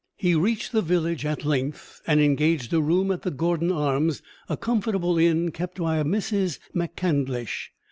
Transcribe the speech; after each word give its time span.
He 0.17 0.33
reached 0.33 0.71
the 0.71 0.81
village 0.81 1.27
at 1.27 1.45
length, 1.45 2.01
and 2.07 2.19
engaged 2.19 2.73
a 2.73 2.81
room 2.81 3.11
at 3.11 3.21
the 3.21 3.29
Gordon 3.29 3.71
Arms, 3.71 4.23
a 4.49 4.57
comfortable 4.57 5.19
inn 5.19 5.51
kept 5.51 5.77
by 5.77 5.97
a 5.99 6.03
Mrs. 6.03 6.57
Mac 6.73 6.95
Candlish. 6.95 7.69